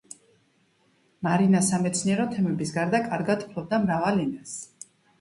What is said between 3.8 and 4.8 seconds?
მრავალ ენას.